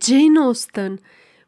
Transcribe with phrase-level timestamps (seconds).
[0.00, 1.00] Jane Austen,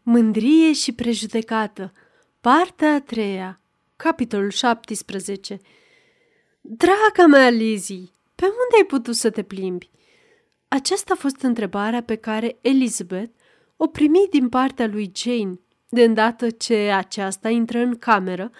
[0.02, 1.92] Mândrie și prejudecată,
[2.40, 3.60] partea a treia,
[3.96, 5.60] capitolul 17
[6.60, 9.90] Draga mea, Lizzie, pe unde ai putut să te plimbi?
[10.68, 13.32] Aceasta a fost întrebarea pe care Elizabeth
[13.76, 18.50] o primi din partea lui Jane, de îndată ce aceasta intră în cameră,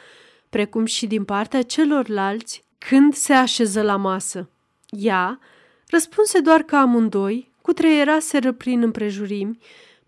[0.51, 4.51] precum și din partea celorlalți când se așeză la masă.
[4.89, 5.39] Ea
[5.87, 9.59] răspunse doar că amândoi cutreieraseră prin împrejurimi,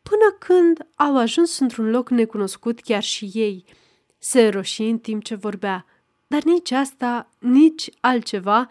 [0.03, 3.65] până când au ajuns într-un loc necunoscut chiar și ei.
[4.19, 5.87] Se roși în timp ce vorbea,
[6.27, 8.69] dar nici asta, nici altceva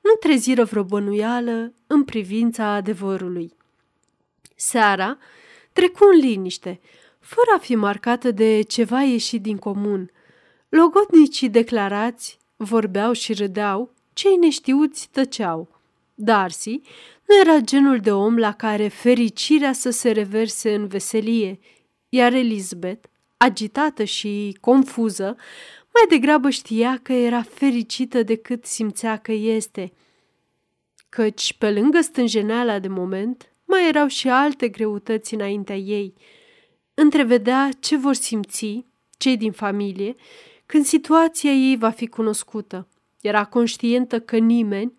[0.00, 3.52] nu treziră vreo bănuială în privința adevărului.
[4.56, 5.18] Seara
[5.72, 6.80] trecu în liniște,
[7.20, 10.10] fără a fi marcată de ceva ieșit din comun.
[10.68, 15.75] Logotnicii declarați vorbeau și râdeau, cei neștiuți tăceau.
[16.18, 16.80] Darcy
[17.26, 21.58] nu era genul de om la care fericirea să se reverse în veselie,
[22.08, 25.36] iar Elizabeth, agitată și confuză,
[25.94, 29.92] mai degrabă știa că era fericită decât simțea că este.
[31.08, 36.14] Căci, pe lângă stânjeneala de moment, mai erau și alte greutăți înaintea ei.
[36.94, 38.84] Întrevedea ce vor simți
[39.18, 40.14] cei din familie
[40.66, 42.88] când situația ei va fi cunoscută.
[43.20, 44.92] Era conștientă că nimeni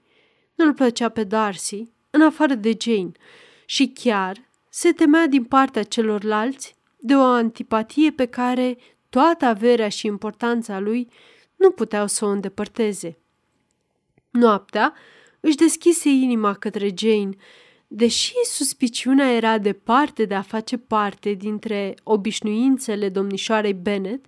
[0.58, 3.12] nu-l plăcea pe Darcy, în afară de Jane,
[3.66, 8.78] și chiar se temea din partea celorlalți de o antipatie pe care
[9.10, 11.08] toată averea și importanța lui
[11.56, 13.18] nu puteau să o îndepărteze.
[14.30, 14.94] Noaptea
[15.40, 17.30] își deschise inima către Jane,
[17.88, 24.26] deși suspiciunea era departe de a face parte dintre obișnuințele domnișoarei Bennet,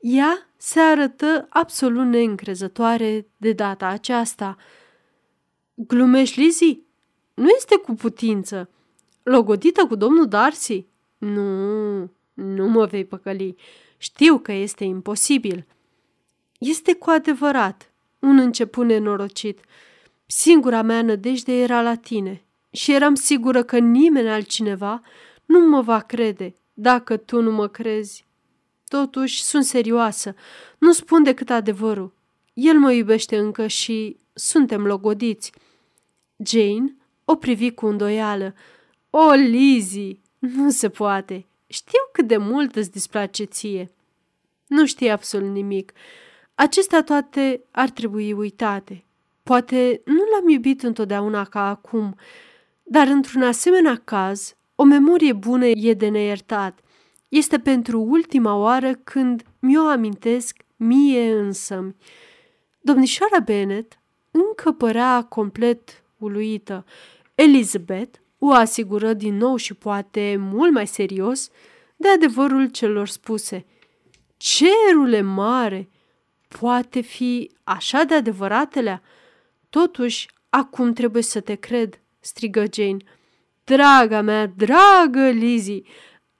[0.00, 4.56] ea se arătă absolut neîncrezătoare de data aceasta.
[5.86, 6.80] Glumești, Lizzie?
[7.34, 8.70] Nu este cu putință.
[9.22, 10.86] Logodită cu domnul Darcy?
[11.18, 11.98] Nu,
[12.34, 13.56] nu mă vei păcăli.
[13.96, 15.66] Știu că este imposibil.
[16.58, 19.60] Este cu adevărat un început nenorocit.
[20.26, 25.02] Singura mea nădejde era la tine și eram sigură că nimeni altcineva
[25.44, 28.26] nu mă va crede dacă tu nu mă crezi.
[28.88, 30.34] Totuși, sunt serioasă.
[30.78, 32.14] Nu spun decât adevărul.
[32.54, 35.52] El mă iubește încă și suntem logodiți.
[36.44, 38.54] Jane o privi cu îndoială.
[39.10, 41.46] O, Lizzie, nu se poate.
[41.66, 43.92] Știu cât de mult îți displace ție.
[44.66, 45.92] Nu știi absolut nimic.
[46.54, 49.04] Acestea toate ar trebui uitate.
[49.42, 52.16] Poate nu l-am iubit întotdeauna ca acum,
[52.82, 56.78] dar într-un asemenea caz, o memorie bună e de neiertat.
[57.28, 61.94] Este pentru ultima oară când mi-o amintesc mie însămi.
[62.80, 63.98] Domnișoara Bennet
[64.30, 66.84] încă părea complet uluită.
[67.34, 71.50] Elizabeth o asigură din nou și poate mult mai serios
[71.96, 73.66] de adevărul celor spuse.
[74.36, 75.88] Cerule mare!
[76.60, 79.02] Poate fi așa de adevăratele?
[79.70, 82.96] Totuși, acum trebuie să te cred, strigă Jane.
[83.64, 85.82] Draga mea, dragă Lizzie,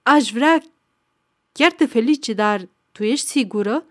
[0.03, 0.63] aș vrea
[1.51, 3.85] chiar te felici, dar tu ești sigură?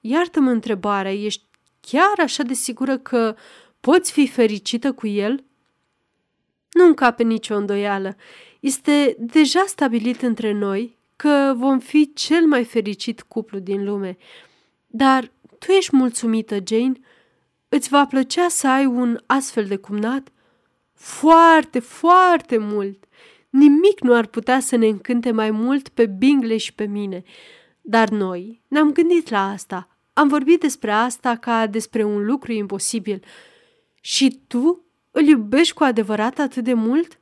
[0.00, 1.44] Iartă-mă întrebarea, ești
[1.80, 3.36] chiar așa de sigură că
[3.80, 5.44] poți fi fericită cu el?
[6.72, 8.16] Nu încape nicio îndoială.
[8.60, 14.16] Este deja stabilit între noi că vom fi cel mai fericit cuplu din lume.
[14.86, 17.00] Dar tu ești mulțumită, Jane?
[17.68, 20.28] Îți va plăcea să ai un astfel de cumnat?
[20.94, 23.04] Foarte, foarte mult!
[23.50, 27.22] Nimic nu ar putea să ne încânte mai mult pe Bingley și pe mine.
[27.80, 29.88] Dar noi ne-am gândit la asta.
[30.12, 33.22] Am vorbit despre asta ca despre un lucru imposibil.
[34.00, 37.18] Și tu îl iubești cu adevărat atât de mult?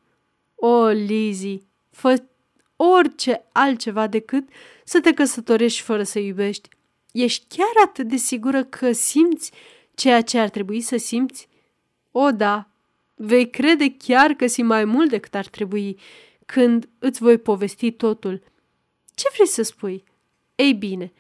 [0.55, 2.23] O, Lizzie, fă
[2.77, 4.49] orice altceva decât
[4.85, 6.69] să te căsătorești fără să iubești.
[7.13, 9.53] Ești chiar atât de sigură că simți
[9.95, 11.49] ceea ce ar trebui să simți?
[12.11, 12.69] O, da,
[13.15, 15.99] vei crede chiar că simți mai mult decât ar trebui
[16.47, 18.43] când îți voi povesti totul.
[19.15, 20.05] Ce vrei să spui?
[20.55, 21.13] Ei bine,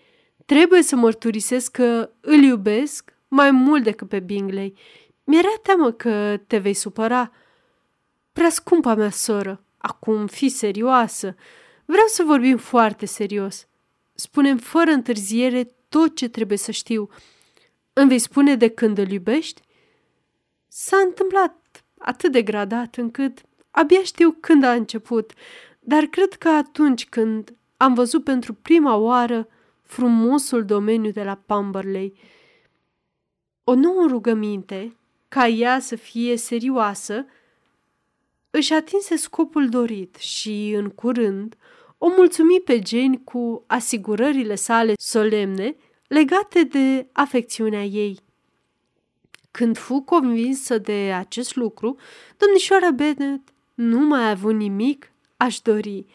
[0.46, 4.74] trebuie să mărturisesc că îl iubesc mai mult decât pe Bingley
[5.28, 7.32] mi-era teamă că te vei supăra.
[8.32, 11.34] Prea scumpa mea soră, acum fi serioasă.
[11.84, 13.66] Vreau să vorbim foarte serios.
[14.14, 17.08] Spunem fără întârziere tot ce trebuie să știu.
[17.92, 19.60] Îmi vei spune de când îl iubești?
[20.68, 25.32] S-a întâmplat atât de gradat încât abia știu când a început,
[25.80, 29.48] dar cred că atunci când am văzut pentru prima oară
[29.82, 32.18] frumosul domeniu de la Pamberley.
[33.64, 34.92] O nouă rugăminte
[35.28, 37.26] ca ea să fie serioasă,
[38.50, 41.56] își atinse scopul dorit și, în curând,
[41.98, 45.76] o mulțumi pe Jane cu asigurările sale solemne
[46.06, 48.18] legate de afecțiunea ei.
[49.50, 51.96] Când fu convinsă de acest lucru,
[52.36, 53.40] domnișoara Bennet
[53.74, 56.06] nu mai a avut nimic aș dori.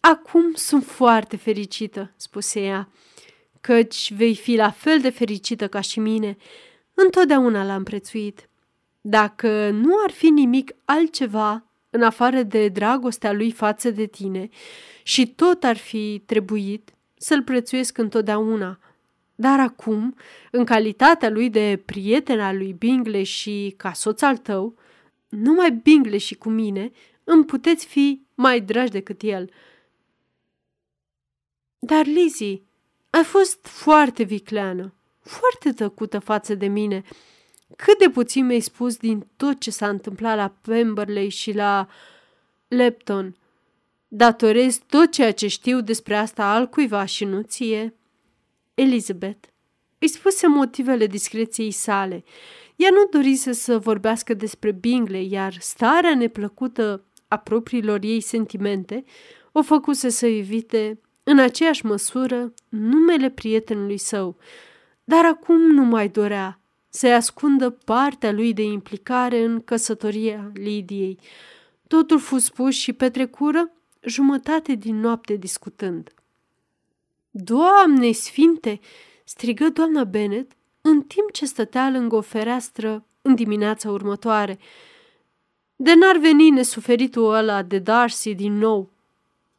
[0.00, 2.88] Acum sunt foarte fericită, spuse ea,
[3.60, 6.36] căci vei fi la fel de fericită ca și mine.
[7.04, 8.48] Întotdeauna l-am prețuit.
[9.00, 14.48] Dacă nu ar fi nimic altceva în afară de dragostea lui față de tine
[15.02, 18.78] și tot ar fi trebuit să-l prețuiesc întotdeauna.
[19.34, 20.16] Dar acum,
[20.50, 24.74] în calitatea lui de prieten al lui Bingle și ca soț al tău,
[25.28, 26.90] numai Bingle și cu mine
[27.24, 29.50] îmi puteți fi mai dragi decât el.
[31.78, 32.62] Dar, Lizzie,
[33.10, 37.02] ai fost foarte vicleană, foarte tăcută față de mine.
[37.76, 41.88] Cât de puțin mi-ai spus din tot ce s-a întâmplat la Pemberley și la
[42.68, 43.36] Lepton.
[44.08, 47.94] Datorez tot ceea ce știu despre asta al cuiva și nu ție.
[48.74, 49.48] Elizabeth
[49.98, 52.24] îi spuse motivele discreției sale.
[52.76, 59.04] Ea nu dorise să vorbească despre Bingley, iar starea neplăcută a propriilor ei sentimente
[59.52, 64.36] o făcuse să evite în aceeași măsură numele prietenului său,
[65.10, 71.18] dar acum nu mai dorea să-i ascundă partea lui de implicare în căsătoria Lidiei.
[71.86, 73.70] Totul fu spus și petrecură
[74.00, 76.14] jumătate din noapte discutând.
[77.30, 78.80] Doamne sfinte!"
[79.24, 84.58] strigă doamna Bennet în timp ce stătea lângă o fereastră în dimineața următoare.
[85.76, 88.90] De n-ar veni nesuferitul ăla de Darcy din nou,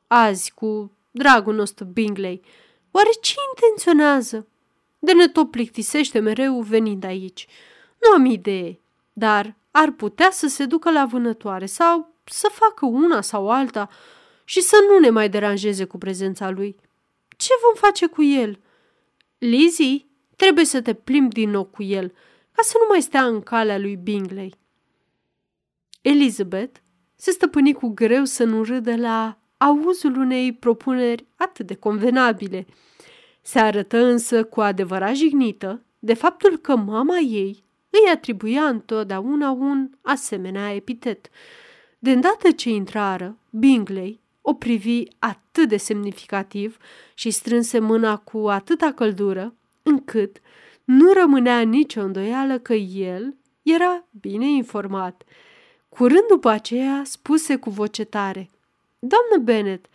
[0.08, 2.42] azi, cu dragul nostru Bingley.
[2.92, 4.46] Oare ce intenționează?
[5.04, 7.48] De ne tot plictisește mereu venind aici.
[7.98, 8.80] Nu am idee,
[9.14, 13.90] dar ar putea să se ducă la vânătoare sau să facă una sau alta
[14.44, 16.76] și să nu ne mai deranjeze cu prezența lui.
[17.38, 18.60] Ce vom face cu el?
[19.38, 20.06] Lizzie,
[20.36, 22.08] trebuie să te plimbi din nou cu el,
[22.52, 24.54] ca să nu mai stea în calea lui Bingley.
[26.02, 26.80] Elizabeth
[27.16, 32.66] se stăpâni cu greu să nu râdă la auzul unei propuneri atât de convenabile.
[33.42, 39.90] Se arătă însă cu adevărat jignită de faptul că mama ei îi atribuia întotdeauna un
[40.02, 41.30] asemenea epitet.
[42.00, 46.78] De îndată ce intrară, Bingley o privi atât de semnificativ
[47.14, 49.54] și strânse mâna cu atâta căldură,
[49.84, 50.38] încât
[50.84, 55.24] nu rămânea nicio îndoială că el era bine informat.
[55.90, 58.50] Curând după aceea spuse cu voce tare–
[59.04, 59.86] Doamnă Bennet,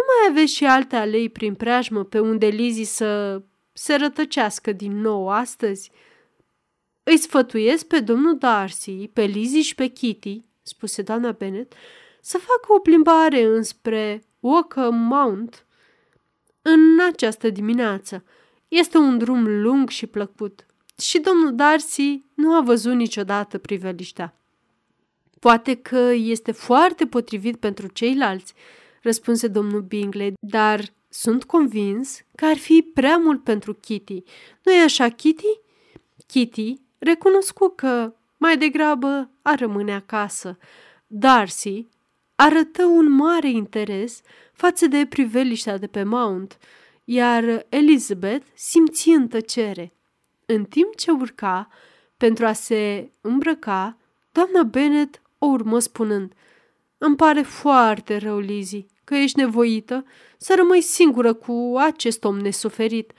[0.00, 3.42] nu mai aveți și alte alei prin preajmă pe unde Lizzie să
[3.72, 5.90] se rătăcească din nou astăzi?
[7.02, 11.72] Îi sfătuiesc pe domnul Darcy, pe Lizzie și pe Kitty, spuse doamna Bennet,
[12.20, 15.66] să facă o plimbare înspre Walker Mount
[16.62, 18.24] în această dimineață.
[18.68, 20.66] Este un drum lung și plăcut
[21.00, 24.34] și domnul Darcy nu a văzut niciodată priveliștea.
[25.38, 28.54] Poate că este foarte potrivit pentru ceilalți,
[29.00, 34.22] răspunse domnul Bingley, dar sunt convins că ar fi prea mult pentru Kitty.
[34.62, 35.60] nu e așa, Kitty?
[36.26, 40.58] Kitty recunoscu că mai degrabă ar rămâne acasă.
[41.06, 41.86] Darcy
[42.34, 44.20] arătă un mare interes
[44.52, 46.58] față de priveliștea de pe Mount,
[47.04, 49.92] iar Elizabeth simți în tăcere.
[50.46, 51.68] În timp ce urca,
[52.16, 53.96] pentru a se îmbrăca,
[54.32, 56.32] doamna Bennet o urmă spunând
[56.98, 60.04] Îmi pare foarte rău, Lizzie, că ești nevoită
[60.36, 63.12] să rămâi singură cu acest om nesuferit.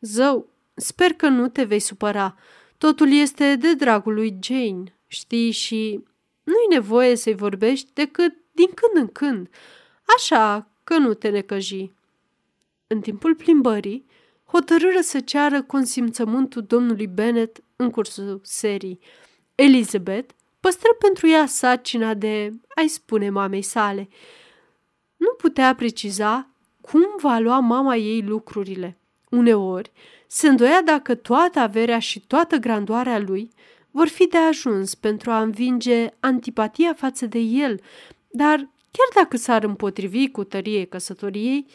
[0.00, 2.36] Zău, sper că nu te vei supăra.
[2.78, 6.04] Totul este de dragul lui Jane, știi, și
[6.42, 9.48] nu-i nevoie să-i vorbești decât din când în când,
[10.16, 11.90] așa că nu te necăji.
[12.86, 14.06] În timpul plimbării,
[14.44, 18.98] hotărâră să ceară consimțământul domnului Bennet în cursul serii.
[19.54, 24.08] Elizabeth păstră pentru ea sarcina de a-i spune mamei sale.
[25.26, 26.48] Nu putea preciza
[26.80, 28.98] cum va lua mama ei lucrurile.
[29.30, 29.92] Uneori
[30.26, 33.50] se îndoia dacă toată averea și toată grandoarea lui
[33.90, 37.80] vor fi de ajuns pentru a învinge antipatia față de el,
[38.28, 38.56] dar
[38.90, 41.66] chiar dacă s-ar împotrivi cu tărie căsătoriei,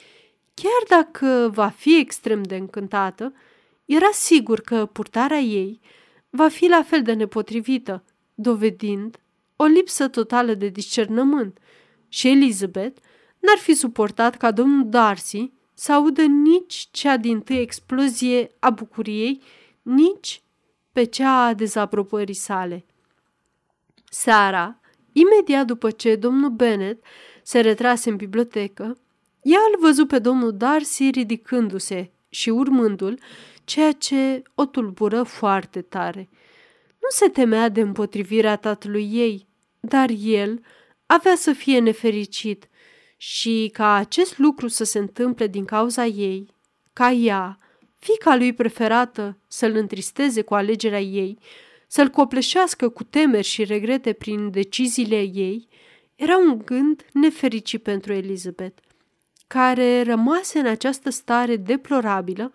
[0.54, 3.34] chiar dacă va fi extrem de încântată,
[3.86, 5.80] era sigur că purtarea ei
[6.30, 8.04] va fi la fel de nepotrivită
[8.34, 9.20] dovedind
[9.56, 11.58] o lipsă totală de discernământ
[12.08, 13.02] și Elizabeth
[13.42, 19.42] n-ar fi suportat ca domnul Darcy să audă nici cea din tâi explozie a bucuriei,
[19.82, 20.42] nici
[20.92, 22.86] pe cea a dezapropării sale.
[24.10, 24.82] Seara
[25.12, 27.04] Imediat după ce domnul Bennet
[27.44, 28.98] se retrase în bibliotecă,
[29.42, 33.20] ea îl văzu pe domnul Darcy ridicându-se și urmându-l,
[33.64, 36.30] ceea ce o tulbură foarte tare.
[37.02, 39.48] Nu se temea de împotrivirea tatălui ei,
[39.80, 40.62] dar el
[41.06, 42.70] avea să fie nefericit
[43.24, 46.46] și ca acest lucru să se întâmple din cauza ei,
[46.94, 47.58] ca ea,
[48.00, 51.38] fica lui preferată, să-l întristeze cu alegerea ei,
[51.88, 55.68] să-l copleșească cu temeri și regrete prin deciziile ei,
[56.16, 58.82] era un gând nefericit pentru Elizabeth,
[59.48, 62.52] care rămase în această stare deplorabilă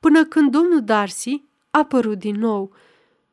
[0.00, 2.74] până când domnul Darcy a apărut din nou.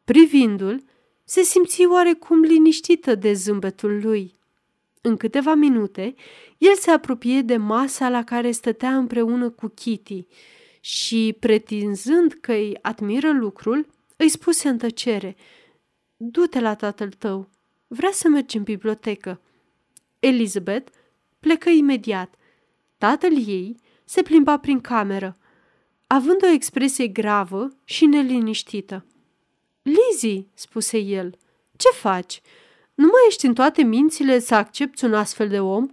[0.04, 0.84] Privindu-l,
[1.24, 4.42] se simți oarecum liniștită de zâmbetul lui.
[5.06, 6.16] În câteva minute,
[6.58, 10.26] el se apropie de masa la care stătea împreună cu Kitty
[10.80, 15.36] și, pretinzând că îi admiră lucrul, îi spuse în tăcere,
[16.18, 17.50] Du-te la tatăl tău,
[17.88, 19.42] vrea să mergi în bibliotecă.
[20.20, 20.92] Elizabeth
[21.40, 22.36] plecă imediat.
[22.98, 25.38] Tatăl ei se plimba prin cameră,
[26.08, 29.06] având o expresie gravă și neliniștită.
[29.82, 31.38] Lizzie, spuse el,
[31.76, 32.42] ce faci?
[32.94, 35.88] Nu mai ești în toate mințile să accepti un astfel de om?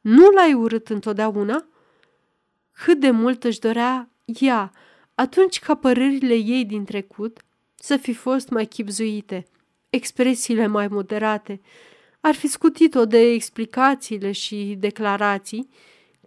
[0.00, 1.66] Nu l-ai urât întotdeauna?
[2.72, 4.72] Cât de mult își dorea ea,
[5.14, 7.44] atunci ca părerile ei din trecut
[7.74, 9.46] să fi fost mai chipzuite,
[9.90, 11.60] expresiile mai moderate,
[12.20, 15.68] ar fi scutit-o de explicațiile și declarații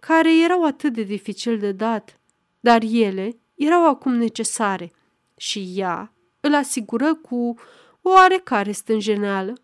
[0.00, 2.20] care erau atât de dificil de dat,
[2.60, 4.92] dar ele erau acum necesare
[5.36, 7.54] și ea îl asigură cu
[8.02, 9.54] o oarecare stânjeneală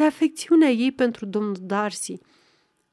[0.00, 2.18] de afecțiunea ei pentru domnul Darcy.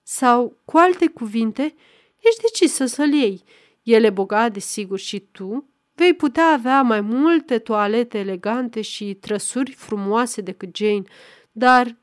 [0.03, 1.75] Sau, cu alte cuvinte,
[2.19, 3.43] ești decisă să-l iei.
[3.83, 9.71] El e bogat, desigur, și tu vei putea avea mai multe toalete elegante și trăsuri
[9.71, 11.01] frumoase decât Jane,
[11.51, 11.95] dar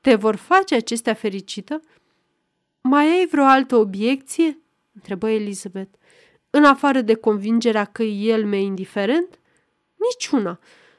[0.00, 1.80] te vor face acestea fericită?
[2.80, 4.58] Mai ai vreo altă obiecție?
[4.94, 5.96] întrebă Elizabeth.
[6.50, 9.38] În afară de convingerea că el mi-e indiferent?
[9.96, 10.58] Niciuna.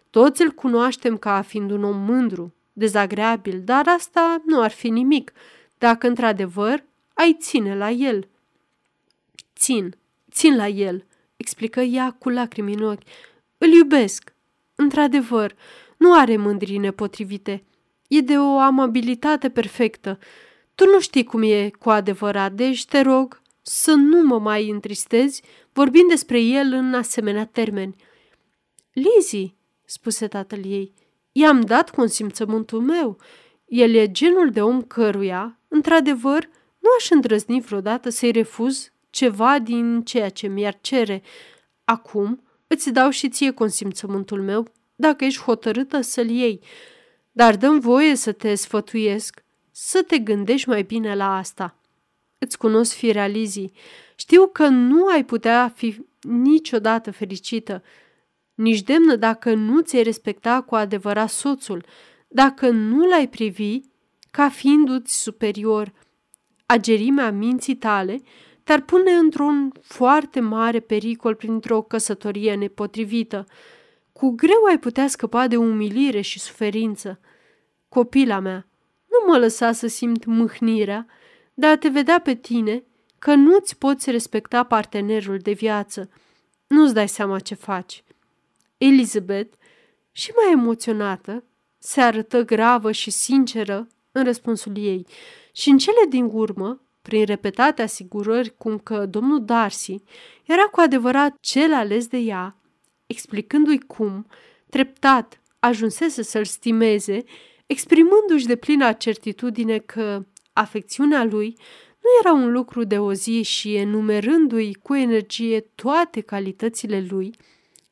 [0.10, 5.32] Toți îl cunoaștem ca fiind un om mândru, dezagreabil, dar asta nu ar fi nimic,
[5.78, 8.28] dacă într-adevăr ai ține la el.
[9.56, 9.96] Țin,
[10.32, 11.06] țin la el,
[11.38, 13.02] explică ea cu lacrimi în ochi.
[13.58, 14.34] Îl iubesc.
[14.76, 15.56] Într-adevăr,
[15.98, 17.64] nu are mândrii nepotrivite.
[18.08, 20.20] E de o amabilitate perfectă.
[20.76, 25.44] Tu nu știi cum e cu adevărat, deci te rog să nu mă mai întristezi
[25.74, 27.96] vorbind despre el în asemenea termeni.
[28.92, 29.54] Lizzie,
[29.86, 30.94] spuse tatăl ei,
[31.32, 33.18] i-am dat consimțământul meu.
[33.66, 40.02] El e genul de om căruia, într-adevăr, nu aș îndrăzni vreodată să-i refuz ceva din
[40.02, 41.22] ceea ce mi-ar cere.
[41.84, 46.60] Acum îți dau și ție consimțământul meu, dacă ești hotărâtă să-l iei.
[47.32, 51.76] Dar dăm voie să te sfătuiesc, să te gândești mai bine la asta.
[52.38, 53.70] Îți cunosc firea Lizzie.
[54.16, 57.84] Știu că nu ai putea fi niciodată fericită,
[58.56, 61.86] nici demnă dacă nu ți-ai respecta cu adevărat soțul,
[62.28, 63.80] dacă nu l-ai privi
[64.32, 65.94] ca fiindu-ți superior.
[66.66, 68.22] Agerimea minții tale
[68.64, 73.46] te-ar pune într-un foarte mare pericol printr-o căsătorie nepotrivită.
[74.14, 77.20] Cu greu ai putea scăpa de umilire și suferință.
[77.90, 78.68] Copila mea,
[79.08, 81.06] nu mă lăsa să simt mâhnirea
[81.54, 82.84] de a te vedea pe tine
[83.20, 86.10] că nu-ți poți respecta partenerul de viață.
[86.68, 88.04] Nu-ți dai seama ce faci.
[88.82, 89.54] Elizabeth,
[90.12, 91.44] și mai emoționată,
[91.78, 95.06] se arătă gravă și sinceră în răspunsul ei.
[95.52, 99.96] Și în cele din urmă prin repetate asigurări cum că domnul Darcy
[100.46, 102.58] era cu adevărat cel ales de ea,
[103.06, 104.26] explicându-i cum,
[104.70, 107.24] treptat, ajunsese să-l stimeze,
[107.66, 111.58] exprimându-și de plină certitudine că afecțiunea lui
[112.02, 117.34] nu era un lucru de o zi și enumerându-i cu energie toate calitățile lui,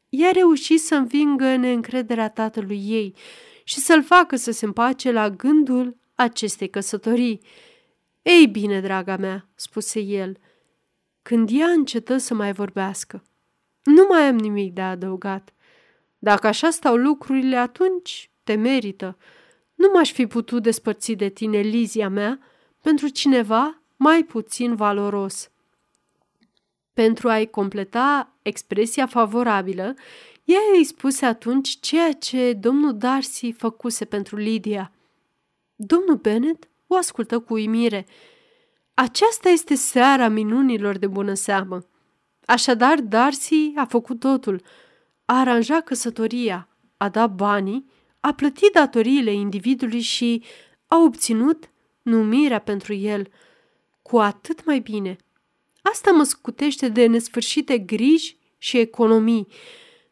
[0.10, 3.16] ea reușit să învingă neîncrederea tatălui ei
[3.64, 7.42] și să-l facă să se împace la gândul acestei căsătorii,
[8.22, 10.38] ei bine, draga mea, spuse el,
[11.22, 13.24] când ea încetă să mai vorbească.
[13.84, 15.54] Nu mai am nimic de adăugat.
[16.20, 19.18] Dacă așa stau lucrurile, atunci te merită.
[19.76, 22.40] Nu m-aș fi putut despărți de tine, Lizia mea,
[22.82, 25.52] pentru cineva mai puțin valoros.
[26.94, 29.94] Pentru a-i completa expresia favorabilă,
[30.44, 34.92] ea îi spuse atunci ceea ce domnul Darcy făcuse pentru Lydia.
[35.76, 38.06] Domnul Bennet o ascultă cu uimire.
[38.94, 41.86] Aceasta este seara minunilor de bună seamă.
[42.46, 44.62] Așadar, Darcy a făcut totul.
[45.26, 46.68] A aranjat căsătoria,
[46.98, 47.86] a dat banii,
[48.20, 50.44] a plătit datoriile individului și
[50.88, 51.70] a obținut
[52.02, 53.28] numirea pentru el,
[54.02, 55.16] cu atât mai bine.
[55.82, 59.48] Asta mă scutește de nesfârșite griji și economii.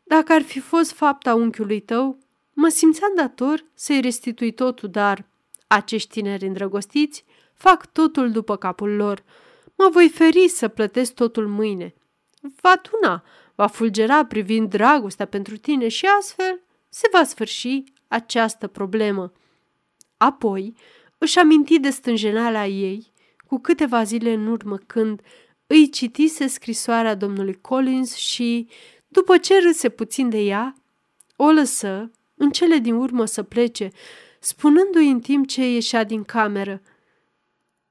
[0.03, 2.17] Dacă ar fi fost fapta unchiului tău,
[2.53, 5.25] mă simțeam dator să-i restitui totul, dar
[5.67, 9.23] acești tineri îndrăgostiți fac totul după capul lor.
[9.75, 11.93] Mă voi feri să plătesc totul mâine.
[12.61, 13.23] Va tuna,
[13.55, 19.31] va fulgera privind dragostea pentru tine și astfel se va sfârși această problemă.
[20.17, 20.75] Apoi
[21.17, 23.11] își aminti de stânjenala ei
[23.47, 25.21] cu câteva zile în urmă când
[25.67, 28.67] îi citise scrisoarea domnului Collins și,
[29.07, 30.75] după ce râse puțin de ea,
[31.35, 33.89] o lăsă în cele din urmă să plece,
[34.39, 36.81] spunându-i în timp ce ieșea din cameră.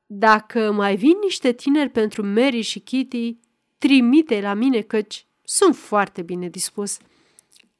[0.06, 3.36] Dacă mai vin niște tineri pentru Mary și Kitty,
[3.78, 6.98] trimite la mine căci sunt foarte bine dispus.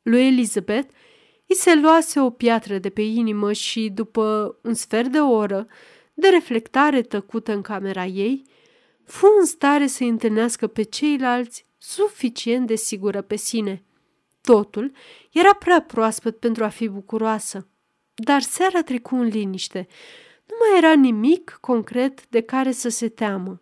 [0.03, 0.89] Lui Elizabeth
[1.47, 5.67] îi se luase o piatră de pe inimă și, după un sfert de oră
[6.15, 8.43] de reflectare tăcută în camera ei,
[9.07, 13.85] fu în stare să-i întâlnească pe ceilalți suficient de sigură pe sine.
[14.41, 14.93] Totul
[15.33, 17.69] era prea proaspăt pentru a fi bucuroasă,
[18.15, 19.87] dar seara trecu în liniște.
[20.47, 23.61] Nu mai era nimic concret de care să se teamă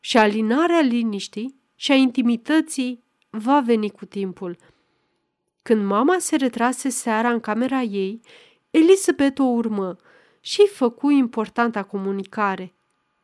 [0.00, 4.56] și alinarea liniștii și a intimității va veni cu timpul.
[5.62, 8.20] Când mama se retrase seara în camera ei,
[8.70, 9.96] Elisabeth o urmă
[10.40, 12.74] și făcu importanta comunicare.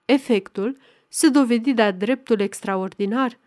[0.04, 0.76] Efectul
[1.12, 3.38] se dovedi de-a dreptul extraordinar,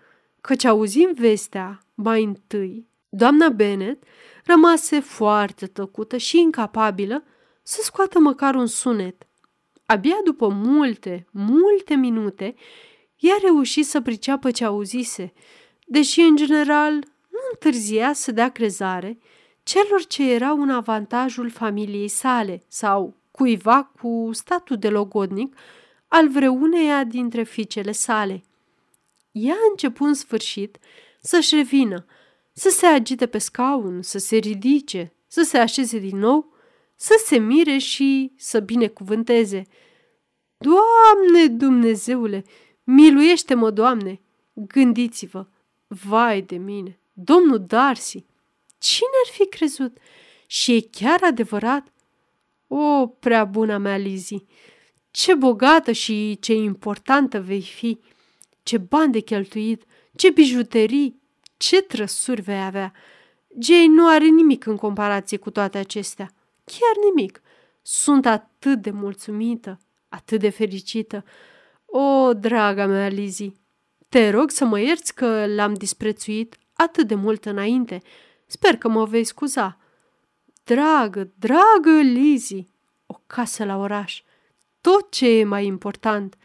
[0.41, 4.03] căci auzind vestea mai întâi, doamna Bennet
[4.45, 7.23] rămase foarte tăcută și incapabilă
[7.63, 9.27] să scoată măcar un sunet.
[9.85, 12.55] Abia după multe, multe minute,
[13.15, 15.33] ea reuși să priceapă ce auzise,
[15.85, 16.93] deși în general
[17.29, 19.17] nu întârzia să dea crezare
[19.63, 25.55] celor ce erau în avantajul familiei sale sau cuiva cu statul de logodnic
[26.13, 28.43] al vreuneia dintre fiicele sale.
[29.31, 30.77] Ea a început în sfârșit
[31.21, 32.05] să-și revină,
[32.51, 36.53] să se agite pe scaun, să se ridice, să se așeze din nou,
[36.95, 39.67] să se mire și să binecuvânteze.
[40.57, 42.43] Doamne Dumnezeule,
[42.83, 44.21] miluiește-mă, Doamne!
[44.53, 45.47] Gândiți-vă,
[45.87, 48.25] vai de mine, domnul Darcy,
[48.77, 49.97] cine ar fi crezut?
[50.45, 51.87] Și e chiar adevărat?
[52.67, 54.43] O, prea bună mea, Lizzie,
[55.13, 57.99] ce bogată și ce importantă vei fi!
[58.63, 59.83] Ce bani de cheltuit,
[60.15, 61.21] ce bijuterii,
[61.57, 62.93] ce trăsuri vei avea!
[63.59, 66.33] Jane nu are nimic în comparație cu toate acestea.
[66.63, 67.41] Chiar nimic.
[67.81, 71.23] Sunt atât de mulțumită, atât de fericită.
[71.85, 73.53] O, draga mea, Lizzie,
[74.09, 78.01] te rog să mă ierți că l-am disprețuit atât de mult înainte.
[78.45, 79.77] Sper că mă vei scuza.
[80.63, 82.65] Dragă, dragă Lizzie,
[83.05, 84.21] o casă la oraș,
[84.83, 86.37] tot ce e mai important.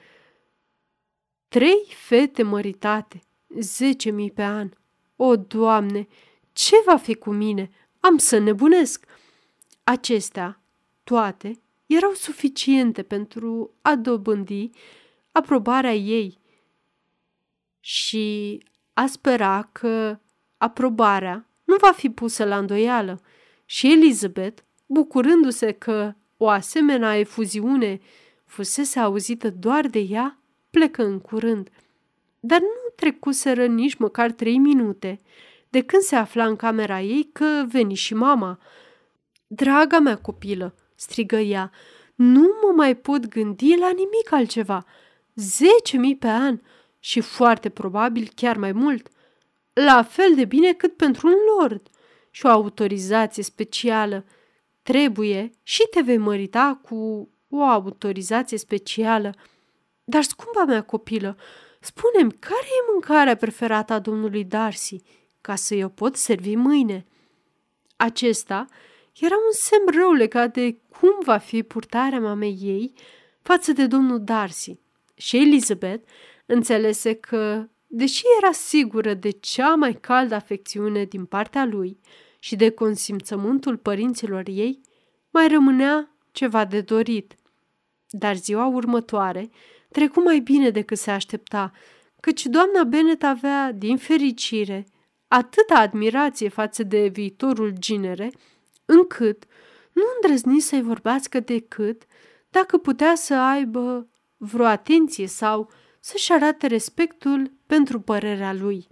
[1.48, 3.22] Trei fete măritate,
[3.58, 4.70] zece mii pe an.
[5.16, 6.08] O, Doamne,
[6.52, 7.70] ce va fi cu mine?
[8.00, 9.06] Am să nebunesc.
[9.84, 10.60] Acestea,
[11.04, 14.70] toate, erau suficiente pentru a dobândi
[15.32, 16.38] aprobarea ei
[17.80, 18.58] și
[18.92, 20.18] a spera că
[20.56, 23.20] aprobarea nu va fi pusă la îndoială
[23.64, 28.00] și Elizabeth, bucurându-se că o asemenea efuziune
[28.48, 30.38] fusese auzită doar de ea,
[30.70, 31.68] plecă în curând.
[32.40, 35.20] Dar nu trecuseră nici măcar trei minute
[35.70, 38.58] de când se afla în camera ei că veni și mama.
[39.46, 41.70] Draga mea copilă, strigă ea,
[42.14, 44.84] nu mă mai pot gândi la nimic altceva.
[45.34, 46.60] Zece mii pe an
[46.98, 49.08] și foarte probabil chiar mai mult.
[49.72, 51.88] La fel de bine cât pentru un lord
[52.30, 54.24] și o autorizație specială.
[54.82, 59.34] Trebuie și te vei mărita cu o autorizație specială.
[60.04, 61.36] Dar, scumpa mea copilă,
[61.80, 65.02] spune-mi, care e mâncarea preferată a domnului Darcy,
[65.40, 67.06] ca să-i o pot servi mâine?
[67.96, 68.66] Acesta
[69.20, 72.92] era un semn rău legat de cum va fi purtarea mamei ei
[73.42, 74.78] față de domnul Darcy.
[75.14, 76.08] Și Elizabeth
[76.46, 81.98] înțelese că, deși era sigură de cea mai caldă afecțiune din partea lui
[82.38, 84.80] și de consimțământul părinților ei,
[85.30, 87.34] mai rămânea ceva de dorit.
[88.10, 89.50] Dar ziua următoare
[89.90, 91.72] trecu mai bine decât se aștepta,
[92.20, 94.86] căci doamna Bennet avea, din fericire,
[95.28, 98.32] atâta admirație față de viitorul ginere,
[98.84, 99.44] încât
[99.92, 102.02] nu îndrăzni să-i vorbească decât
[102.50, 108.86] dacă putea să aibă vreo atenție sau să-și arate respectul pentru părerea lui.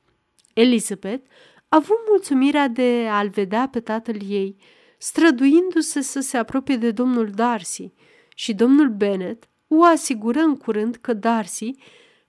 [0.54, 1.26] Elizabeth
[1.68, 4.56] a avut mulțumirea de a-l vedea pe tatăl ei,
[4.98, 7.92] străduindu-se să se apropie de domnul Darcy
[8.38, 11.70] și domnul Bennet o asigură în curând că Darcy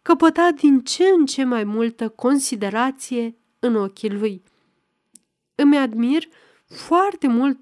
[0.01, 4.43] căpăta din ce în ce mai multă considerație în ochii lui.
[5.55, 6.27] Îmi admir
[6.67, 7.59] foarte mult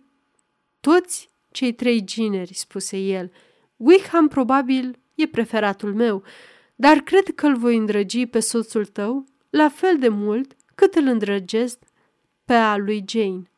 [0.80, 3.32] toți cei trei gineri, spuse el.
[3.78, 6.24] Wickham probabil e preferatul meu,
[6.76, 11.06] dar cred că îl voi îndrăgi pe soțul tău la fel de mult cât îl
[11.06, 11.80] îndrăgesc
[12.46, 13.50] pe a lui Jane.